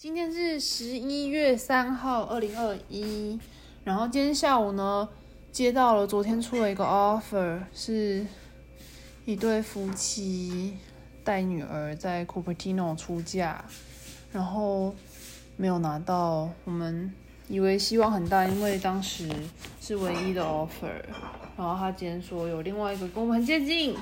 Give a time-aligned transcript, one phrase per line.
[0.00, 3.36] 今天是十一月三号，二零二一。
[3.82, 5.08] 然后今天下午呢，
[5.50, 8.24] 接到了昨天出了一个 offer，是
[9.24, 10.76] 一对夫妻
[11.24, 13.64] 带女儿在 Cupertino 出嫁，
[14.32, 14.94] 然后
[15.56, 16.48] 没有拿到。
[16.64, 17.12] 我们
[17.48, 19.28] 以为希望很大，因为当时
[19.80, 20.92] 是唯一的 offer。
[21.56, 23.96] 然后他今天说有另外一个跟我们很接近，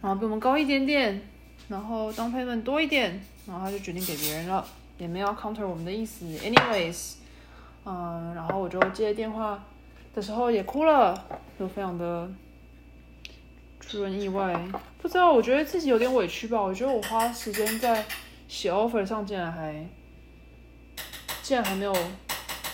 [0.00, 1.20] 然后比我们高一点点，
[1.66, 4.64] 然后当 payment 多一点，然后他就决定给别人了。
[4.98, 7.16] 也没有 counter 我们的意思，anyways，
[7.84, 9.62] 嗯，然后我就接电话
[10.14, 11.26] 的时候也哭了，
[11.58, 12.30] 就非常的
[13.80, 14.58] 出人意外，
[14.98, 18.04] 不知道，我觉得自己有点委屈吧，我觉得我花时间在
[18.48, 19.86] 写 offer 上，竟然还
[21.42, 21.94] 竟然还没有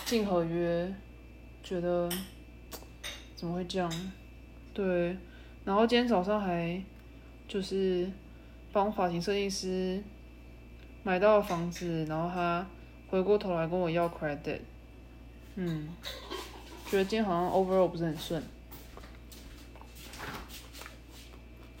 [0.05, 0.93] 进合约，
[1.61, 2.09] 觉得
[3.35, 3.91] 怎么会这样？
[4.73, 5.17] 对，
[5.65, 6.81] 然后今天早上还
[7.47, 8.09] 就是
[8.71, 10.01] 帮发型设计师。
[11.05, 12.65] 买到房子，然后他
[13.09, 14.61] 回过头来跟我要 credit，
[15.55, 15.89] 嗯，
[16.89, 18.41] 觉得今天好像 overall 不是很顺，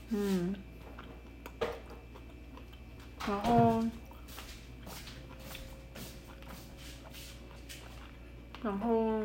[0.09, 0.53] 嗯，
[3.25, 3.83] 然后，
[8.61, 9.21] 然后，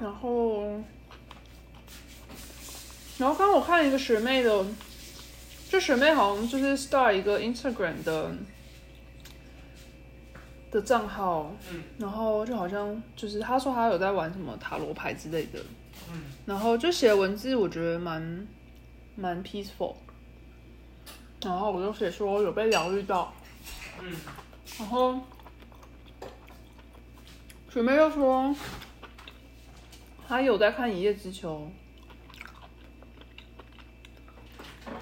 [0.00, 0.64] 然后，
[3.18, 4.64] 然后刚刚我看一个学妹的。
[5.74, 8.30] 就学妹好像就是 start 一个 Instagram 的
[10.70, 15.58] 的账号，嗯，然后就好像就是她说她有在玩什么塔罗牌之类的，
[16.12, 18.46] 嗯，然后就写文字，我觉得蛮
[19.16, 19.96] 蛮 peaceful，
[21.42, 23.34] 然后我就写说有被疗愈到，
[24.00, 24.16] 嗯，
[24.78, 25.18] 然后
[27.68, 28.54] 学妹又说
[30.28, 31.68] 她有在看一叶之秋。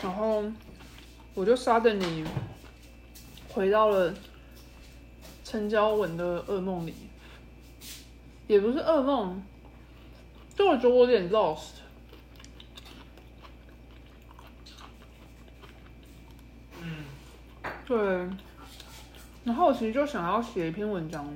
[0.00, 0.44] 然后
[1.34, 2.24] 我就杀的你
[3.48, 4.14] 回到了
[5.44, 6.94] 陈娇文的噩梦里，
[8.46, 9.42] 也不是噩梦，
[10.54, 11.80] 就我觉得我有点 lost。
[16.80, 17.04] 嗯，
[17.86, 17.98] 对。
[19.44, 21.32] 然后我其实就想要写一篇文章，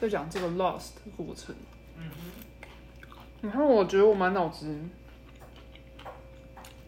[0.00, 1.54] 在讲这个 lost 的过程。
[1.96, 2.16] 嗯哼。
[3.42, 4.78] 然后我觉得我满脑子。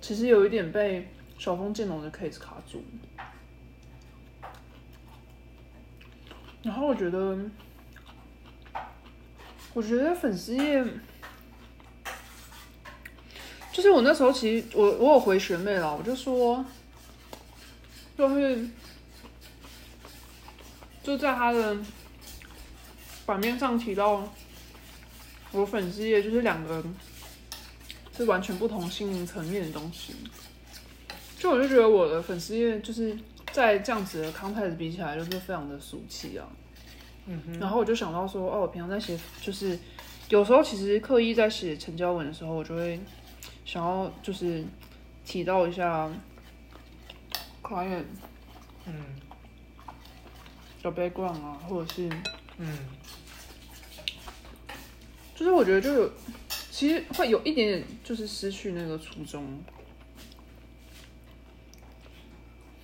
[0.08, 1.06] 其实有一点被
[1.38, 2.82] 小峰建龙的 case 卡住，
[6.62, 7.38] 然后我觉得，
[9.74, 10.82] 我觉得粉丝页，
[13.70, 16.64] 就是我那时候其实我我有回学妹了，我就说，
[18.16, 18.66] 就是
[21.02, 21.76] 就在他的
[23.26, 24.26] 版面上提到，
[25.52, 26.82] 我粉丝页就是两个。
[28.18, 30.12] 是完全不同心灵层面的东西，
[31.38, 33.16] 就我就觉得我的粉丝页就是
[33.52, 36.44] 在这样子的 context 比起来，就是非常的俗气啊。
[37.26, 37.60] 嗯哼。
[37.60, 39.78] 然后我就想到说，哦，我平常在写，就是
[40.30, 42.98] 有时候其实刻意在写成交文的时候，我就会
[43.64, 44.64] 想要就是
[45.24, 46.10] 提到一下
[47.62, 48.02] client，
[48.86, 48.94] 嗯，
[50.82, 52.08] 的 background 啊，或者是
[52.56, 52.78] 嗯，
[55.36, 56.12] 就是我觉得就有。
[56.78, 59.60] 其实会有一点点，就是失去那个初衷。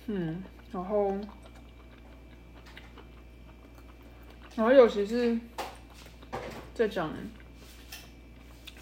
[0.07, 1.11] 嗯，然后，
[4.53, 5.39] 然后尤其是
[6.73, 7.09] 在讲，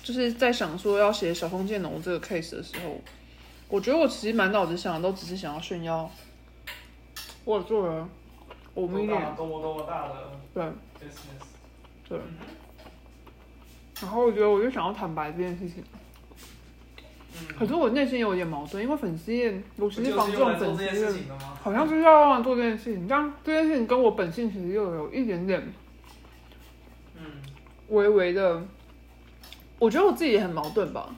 [0.01, 2.99] 就是在想说要写小封建农这个 case 的时候，
[3.67, 6.09] 我觉得我其实满脑子想的都只是想要炫耀，
[7.45, 8.09] 我做了
[8.73, 10.71] 五 million 多么多么大的对，
[12.09, 12.19] 对。
[14.03, 15.81] 然后我觉得我就想要坦白这件事情，
[17.57, 21.23] 可是我内心有点矛盾，因为粉丝页，我其实防这种粉丝页，
[21.61, 25.73] 好像就是要做这件事情，这样这件事情跟我本性其实又有一点点，
[27.15, 27.23] 嗯，
[27.87, 28.61] 微微的，
[29.79, 31.15] 我觉得我自己也很矛盾吧，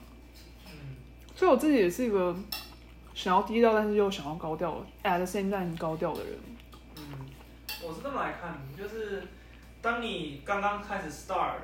[0.66, 0.70] 嗯，
[1.34, 2.36] 所以我自己也是一个
[3.14, 6.38] 想要低调，但是又想要高调，at the same time 高调的人，
[6.98, 7.02] 嗯，
[7.82, 9.24] 我是这么来看，就是
[9.82, 11.56] 当你刚刚开始 start。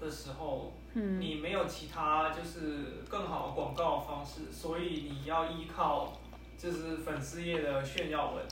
[0.00, 6.20] 的时候，嗯你没有其他就是更好的广告方式，所以你要依靠
[6.56, 8.44] 就是粉丝页的炫耀文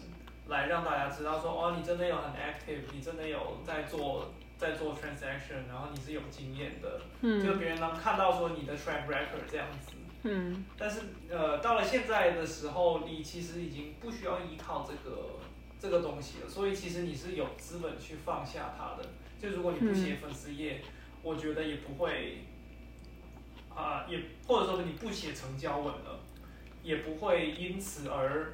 [0.46, 9.92] 来让大家知道说哦，你真的有很 active，你真的有在做在做 transaction，然后你是有经验的，嗯就别人能看到说你的 track record 这样子。
[10.22, 10.64] 嗯。
[10.76, 11.00] 但是
[11.30, 15.38] 呃，到了现在的时候，你其实已经不需要依靠这个
[15.80, 19.08] 这个东西了，所以其实你是有资本去放下它的。
[19.40, 20.82] 就如果你不写粉丝页。
[21.22, 22.38] 我觉得也不会，
[23.74, 26.20] 啊，也或者说你不写成交文了，
[26.82, 28.52] 也不会因此而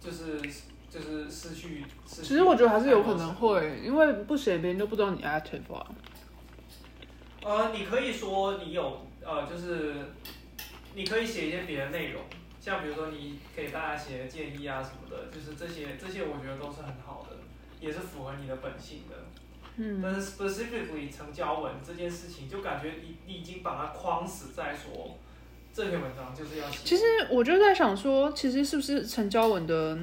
[0.00, 0.40] 就是
[0.90, 1.84] 就是失去。
[2.06, 5.86] 其实我觉得还是有可能会，因为不写别人就不知道你 active 啊。
[7.42, 9.94] 呃，你可以说你有呃，就是
[10.94, 12.22] 你可以写一些别的内容，
[12.60, 17.36] 像比如说你给大家写建议啊什么的，就是这些这些我觉得都是很好的，
[17.80, 19.16] 也是符合你的本性的。
[19.76, 20.00] 嗯。
[20.02, 25.18] 但是 specifically 成交文这件事情，就感觉你你已经把它框死在说。
[25.74, 26.68] 这篇文章就是要。
[26.68, 29.98] 其实我就在想说，其实是不是成交文的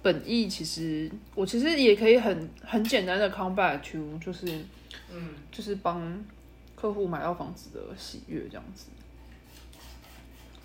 [0.00, 0.48] 本意？
[0.48, 4.46] 其实我其实也可以很很简单的 come back to，就是，
[5.12, 6.24] 嗯，就是帮
[6.74, 8.86] 客户买到房子的喜悦这样子。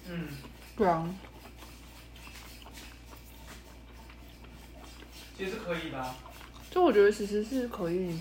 [0.08, 0.26] 嗯，
[0.78, 1.14] 对啊。
[5.38, 6.31] 其实可以的。
[6.72, 8.18] 就我觉得其实是可以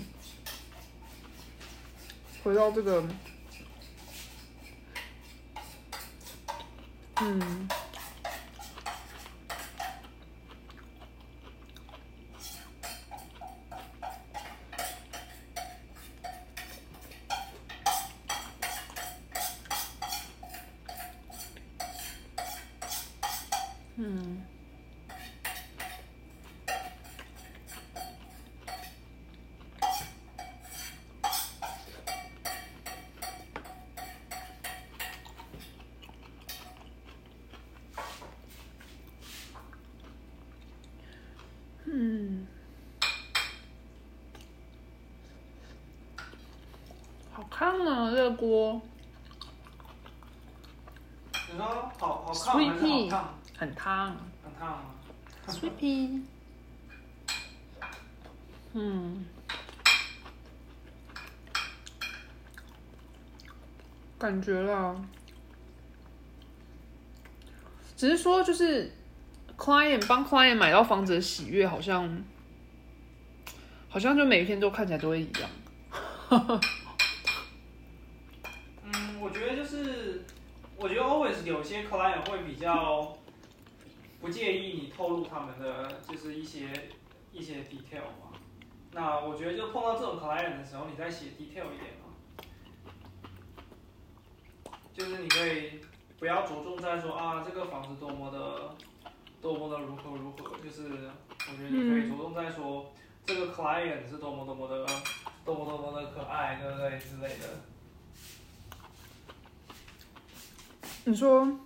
[2.43, 3.01] 回到这个。
[7.21, 7.67] 嗯。
[23.95, 24.60] 嗯。
[47.71, 48.81] 烫啊，这个锅。
[51.51, 51.65] 你说
[51.97, 53.33] 好好烫还是好烫？
[53.57, 54.15] 很烫。
[54.43, 54.83] 很烫吗
[55.47, 56.21] ？Sweetie。
[58.73, 59.25] 嗯。
[64.19, 64.95] 感觉啦。
[67.95, 68.91] 只是说，就是
[69.57, 72.23] client 帮 client 买到房子的喜悦，好像，
[73.87, 75.49] 好像就每一天都看起来都会一样。
[80.79, 83.17] 我觉得 always 有些 client 会比较
[84.21, 86.69] 不介意你透露他们的就是一些
[87.31, 88.31] 一些 detail 嘛。
[88.91, 92.13] 那我觉得就碰到这种 client 的时候，你再写 detail 一点嘛。
[94.93, 95.81] 就是你可以
[96.19, 98.75] 不要着重在说啊这个房子多么的
[99.41, 102.93] 多么的如何如何，就是我觉得你可以着重在说
[103.25, 104.85] 这个 client 是多么多么的
[105.43, 107.47] 多么多么的可爱，对不对之类的。
[111.05, 111.59] 你说，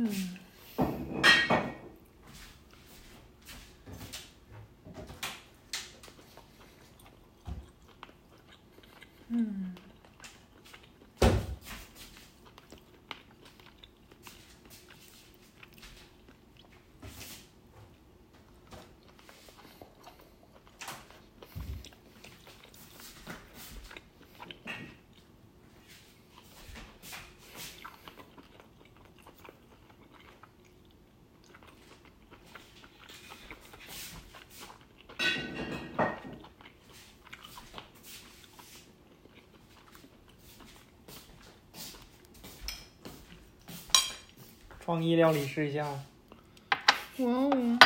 [0.00, 0.49] 嗯，嗯。
[44.90, 45.86] 创意料理试一下。
[47.18, 47.78] 哇哦！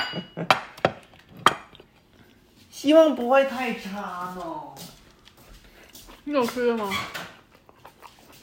[2.71, 4.75] 希望不会太差哦。
[6.25, 6.91] 你有吃吗？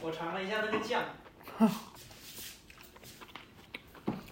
[0.03, 1.03] 我尝了一下那个酱。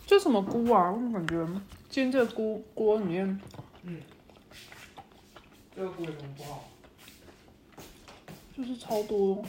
[0.06, 0.92] 这什么菇啊？
[0.92, 1.48] 我怎么感觉
[1.90, 3.42] 煎这菇锅里面。
[3.82, 4.00] 嗯。
[5.76, 6.70] 这个菇有什么不好？
[8.56, 9.44] 就是超多。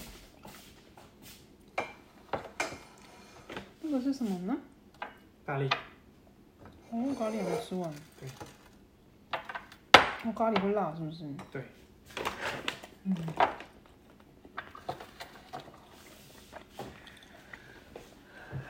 [3.82, 4.56] 这个是什么呢？
[5.46, 5.70] 咖喱。
[6.90, 7.92] 哦，咖喱还没吃完。
[8.20, 8.28] 对。
[10.24, 11.24] 哦，咖喱会辣是不是？
[11.50, 11.64] 对。
[13.04, 13.14] 嗯。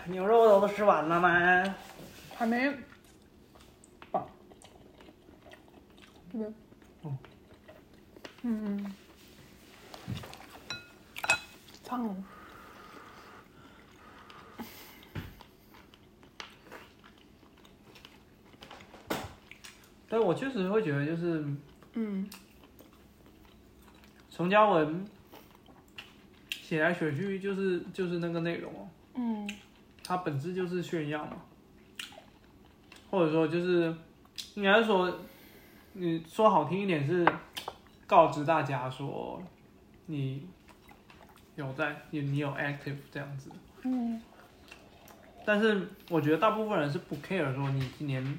[0.06, 1.74] 牛肉都吃完了吗？
[2.36, 2.70] 还没。
[4.10, 4.26] 吧。
[6.32, 6.54] 这边。
[7.02, 7.18] 嗯。
[8.42, 8.94] 嗯。
[11.84, 12.24] 烫。
[20.12, 21.44] 但我确实会觉得，就是，
[21.92, 22.28] 嗯，
[24.28, 25.06] 陈嘉文
[26.50, 29.48] 写来写去就是就是那个内容哦，嗯，
[30.02, 31.36] 它本质就是炫耀嘛，
[33.08, 33.94] 或者说就是
[34.54, 35.16] 应该说，
[35.92, 37.24] 你说好听一点是
[38.08, 39.40] 告知大家说
[40.06, 40.44] 你
[41.54, 43.48] 有在，你你有 active 这样子。
[43.84, 44.20] 嗯，
[45.46, 48.38] 但是我觉得大部分人是不 care 说你今年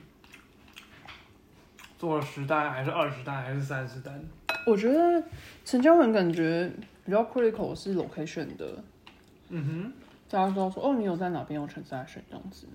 [2.01, 4.19] 做了十单还是二十单还是三十单。
[4.65, 5.23] 我觉得
[5.63, 6.67] 成交人感觉
[7.05, 8.83] 比较 critical 是 location 的，
[9.49, 9.93] 嗯哼。
[10.27, 12.65] 大家知道说哦，你有在哪边有 transaction 这样子。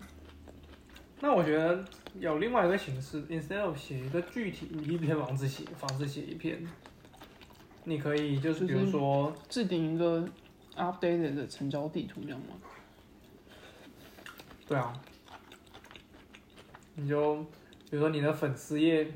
[1.18, 1.85] 那我觉得
[2.21, 6.64] 有另外一个形式，instead of 写一个具体你一篇房子写房子写一篇，
[7.83, 10.25] 你可以就是比如说制定一个
[10.76, 12.54] updated 的成交地图这样吗？
[14.68, 14.92] 对啊，
[16.95, 17.45] 你就
[17.90, 19.07] 比如说你的粉丝页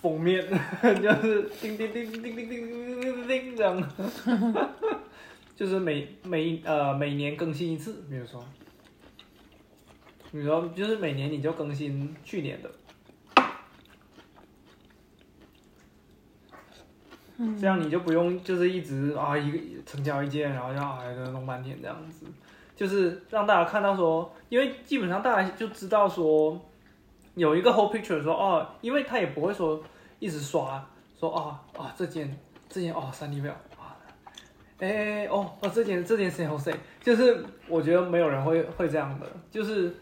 [0.00, 0.42] 封面
[1.02, 3.92] 就是叮叮叮叮叮叮叮叮叮叮这样，
[5.54, 8.44] 就是每每呃每年更新一次，比如说。
[10.30, 12.70] 比如说，就是每年你就更新去年的，
[17.60, 22.24] 这样你就不用就是一直啊一个成交一件，然后要哎弄半天这样子，
[22.74, 26.58] 就是让大家看到说，因为基本上大家就知道说
[27.34, 29.82] 有一个 whole picture 说哦，因为他也不会说
[30.18, 30.84] 一直刷
[31.18, 33.96] 说啊哦这件这件哦三 D 表啊，
[34.78, 39.94] 哎哦哦这件这件谁 Jose，就是我觉得没有人会会这样的，就是。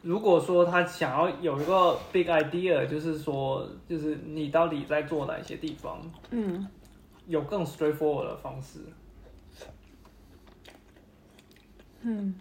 [0.00, 6.66] 如果说他想要有一个 big idea，就是说，就是你到底在做哪些地方，嗯，
[7.28, 8.80] 有更 straightforward 的方式，
[12.00, 12.34] 嗯，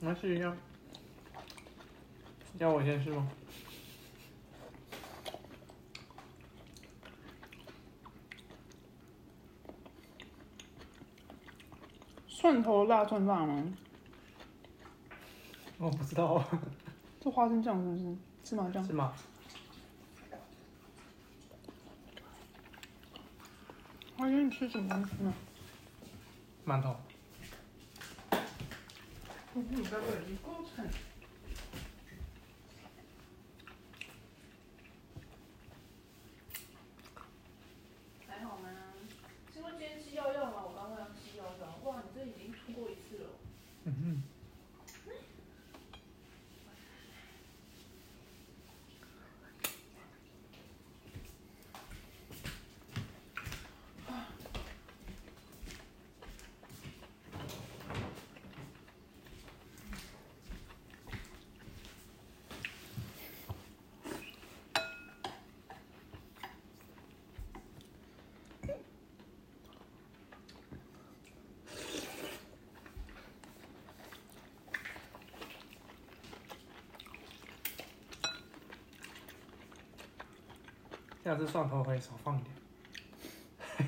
[0.00, 0.56] 那试一下，
[2.58, 3.28] 要我先试吗？
[12.28, 13.76] 蒜头辣蒜辣吗？
[15.78, 16.42] 我不知道。
[17.20, 18.86] 这花生酱是不是芝麻酱？
[18.86, 19.12] 芝麻？
[24.16, 25.34] 我今天吃什么东西呢？
[26.64, 26.96] 馒头。
[29.54, 31.07] Vous vous en rendez
[81.28, 82.42] 下次蒜头可以少放一
[83.76, 83.80] 点，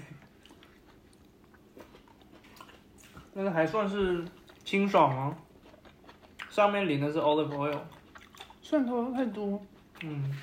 [3.32, 4.22] 那个还算是
[4.62, 5.34] 清爽哦，
[6.50, 7.80] 上面淋的是 olive oil，
[8.60, 9.58] 蒜头太多，
[10.02, 10.34] 嗯，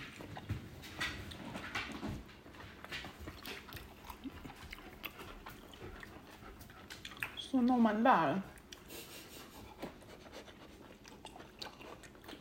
[7.36, 8.42] 蒜头蛮大的，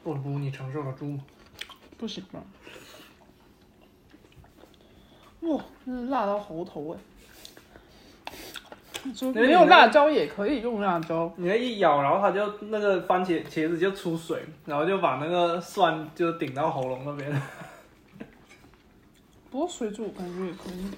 [0.02, 1.22] 不如你承受得住吗？
[1.98, 2.42] 不行吧。
[5.42, 6.98] 哇，真是辣到喉头哎！
[9.32, 11.32] 没有辣椒也可以用辣椒。
[11.36, 17.30] 你那一咬，然后它就那个番茄茄子就出水，然后就把那个蒜就顶到喉咙那边。
[19.48, 20.90] 不过水煮感觉也可以。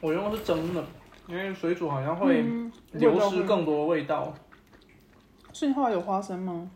[0.00, 0.82] 我用的是蒸的，
[1.28, 2.42] 因为水煮好像会
[2.92, 4.34] 流失更多味道。
[5.52, 6.70] 是你后来有花生吗？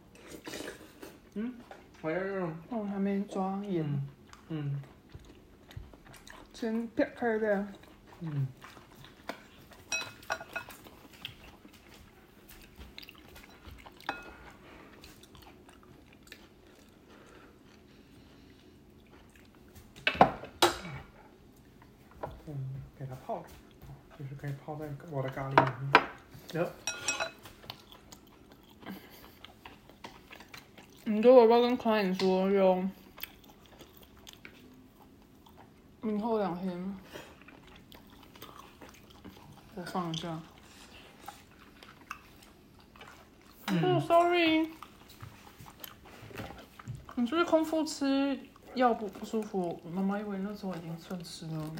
[1.35, 1.55] 嗯，
[2.03, 2.55] 我要用。
[2.69, 3.85] 我还没抓盐。
[4.49, 4.81] 嗯，
[6.59, 7.67] 先撇开的。
[8.21, 8.47] 嗯。
[22.47, 22.57] 嗯，
[22.99, 23.49] 给它泡着，
[24.19, 26.07] 就是可以泡在我的咖喱里面。
[26.55, 26.73] 有。
[31.05, 32.91] 你给我爸跟 client 说用。
[36.07, 36.97] 明后两天，
[39.75, 40.41] 我放假。
[43.67, 44.69] 嗯，sorry。
[47.17, 48.39] 你是不是空腹吃
[48.75, 49.81] 药不不舒服？
[49.93, 51.71] 妈妈以为那时候已经算吃了。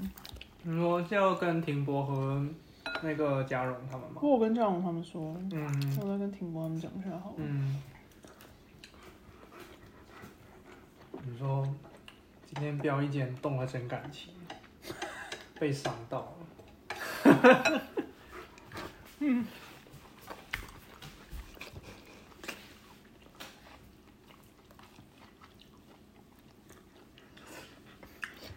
[0.65, 2.45] 你说要跟庭博和
[3.05, 4.21] 那个嘉荣他们吗？
[4.21, 5.37] 我跟嘉荣他们说。
[5.53, 5.99] 嗯。
[6.01, 7.37] 我再跟庭博他们讲一下好了。
[7.37, 7.81] 嗯。
[11.23, 11.65] 你说。
[12.47, 14.33] 今天标一间动了真感情，
[15.59, 16.35] 被伤到
[17.25, 17.83] 了。
[19.19, 19.47] 嗯。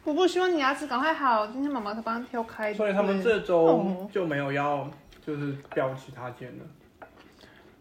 [0.05, 2.73] 我不希望你牙齿赶快好，今天妈妈才帮你挑开。
[2.73, 4.89] 所以他们这周就没有要，
[5.21, 6.65] 就是标其他间了。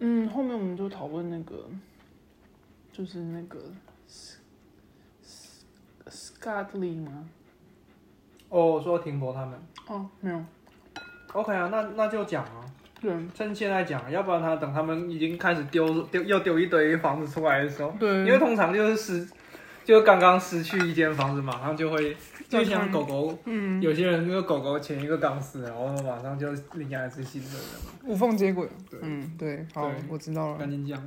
[0.01, 1.67] 嗯，后面我们就讨论那个，
[2.93, 3.59] 就是那个
[6.41, 7.29] ，Scarly 吗？
[8.49, 9.59] 哦，说停泊他们。
[9.87, 10.45] 哦，没有。
[11.33, 12.65] OK 啊，那那就讲啊。
[13.01, 13.13] 对。
[13.35, 18.09] 趁现在讲，要不然他等他们已经开始丢丢又丢一堆房子出来的时候，对。
[18.25, 19.29] 因为通常就是失。
[19.85, 22.15] 就刚刚失去一间房子，马上就会，
[22.47, 27.59] 就像狗狗，嗯，有些人那个狗狗前一个刚死，然后马上就领养一只新的，
[28.05, 28.69] 无缝接轨。
[28.91, 30.59] 对，嗯，对，好，我知道了。
[30.59, 31.03] 赶紧讲，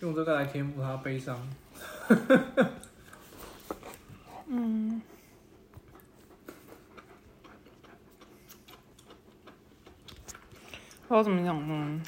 [0.00, 1.38] 用这个来填补他悲伤。
[4.52, 5.00] 嗯，
[11.06, 12.02] 不知道怎么讲呢？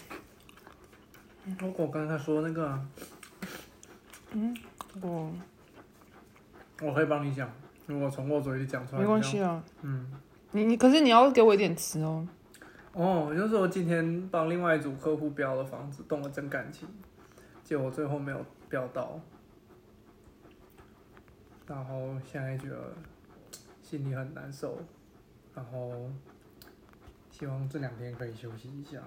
[1.60, 2.80] 我我刚才说那个。
[4.32, 4.56] 嗯，
[5.00, 5.32] 我
[6.80, 7.48] 我可以帮你讲，
[7.86, 9.62] 如果从我嘴里讲出来，没关系啊。
[9.82, 10.10] 嗯，
[10.50, 12.26] 你你可是你要给我一点词哦。
[12.92, 16.88] 哦，就是我今天帮另外一组客户标了房子，动了真感情，
[17.62, 19.20] 结果最后没有标到，
[21.66, 22.92] 然后现在觉得
[23.82, 24.78] 心里很难受，
[25.54, 26.10] 然后
[27.30, 29.02] 希望这两天可以休息一下。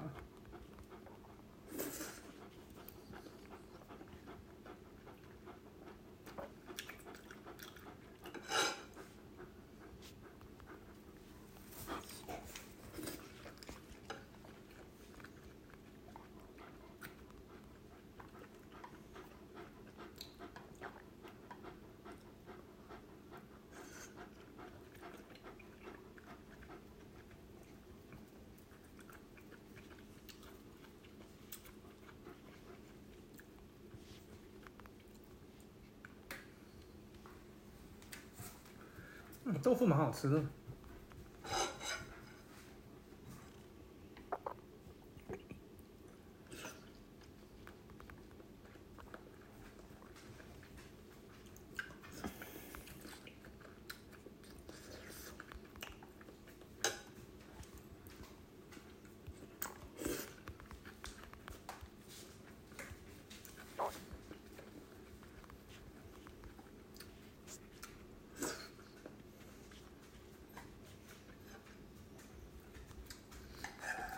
[39.61, 40.43] 豆腐蛮好吃的。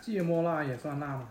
[0.08, 1.28] 芥末辣也算辣吗？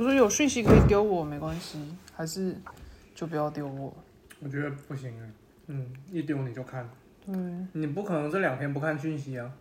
[0.00, 1.78] 我说有讯息可以丢我没关系，
[2.14, 2.56] 还是
[3.14, 3.94] 就不要丢我？
[4.40, 5.30] 我觉得不行哎，
[5.66, 6.88] 嗯，一丢你就看，
[7.26, 7.34] 对，
[7.74, 9.52] 你不可能这两天不看讯息啊。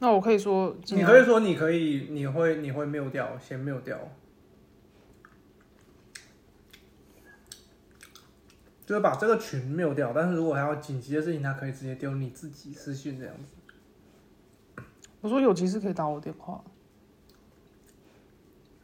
[0.00, 3.96] 那我可以说，你可以说你可以，你会你会没有掉，先没有掉，
[8.84, 10.12] 就是把这个群没有掉。
[10.12, 14.82] 但是如果还有紧急的事情，他可以直接丢你自己私讯这样子。
[15.20, 16.60] 我说有急事可以打我电话。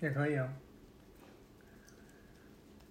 [0.04, 0.46] 也可以啊，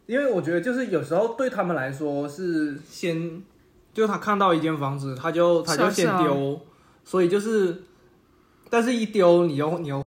[0.07, 3.43] 因为我觉得就是有时候对他们来说是先，
[3.93, 6.59] 就他看到一间房子，他就他就先丢，
[7.03, 7.83] 所以就是，
[8.67, 10.01] 但是一丢你又你又